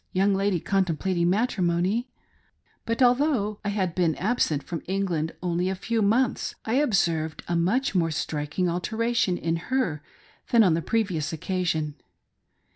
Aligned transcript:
young 0.13 0.33
lady 0.33 0.59
contemplating 0.59 1.29
matrimony; 1.29 2.09
but 2.87 3.03
although 3.03 3.59
I 3.63 3.69
had 3.69 3.89
MATRIMONY 3.89 4.15
CHANGED 4.15 4.19
HEK. 4.19 4.19
I97 4.19 4.21
now 4.23 4.23
been 4.27 4.31
absent 4.33 4.63
from 4.63 4.81
England 4.87 5.33
only 5.43 5.69
a 5.69 5.75
few 5.75 6.01
months, 6.01 6.55
I 6.65 6.73
observed 6.73 7.43
a 7.47 7.55
much 7.55 7.93
more 7.93 8.09
striking 8.09 8.67
alteration 8.67 9.37
in 9.37 9.55
her 9.57 10.01
than 10.49 10.63
on 10.63 10.73
the 10.73 10.81
previous 10.81 11.31
occasion. 11.31 12.01